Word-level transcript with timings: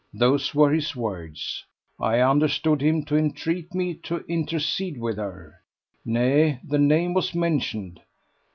Those 0.15 0.55
were 0.55 0.73
his 0.73 0.95
words. 0.95 1.63
I 1.99 2.21
understood 2.21 2.81
him 2.81 3.05
to 3.05 3.15
entreat 3.15 3.75
me 3.75 3.93
to 4.01 4.25
intercede 4.27 4.97
with 4.99 5.17
her. 5.17 5.61
Nay, 6.03 6.59
the 6.63 6.79
name 6.79 7.13
was 7.13 7.35
mentioned. 7.35 8.01